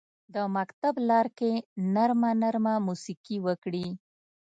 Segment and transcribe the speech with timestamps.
[0.33, 1.51] د مکتب لارکې
[1.93, 3.87] نرمه، نرمه موسیقي وکري